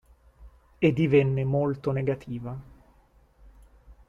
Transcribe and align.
E 0.79 0.93
divenne 0.93 1.43
molto 1.43 1.91
negativa. 1.91 2.59